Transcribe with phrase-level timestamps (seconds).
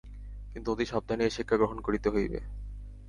[0.53, 2.39] কিন্তু অতি সাবধানে এই শিক্ষা গ্রহণ করিতে হইবে।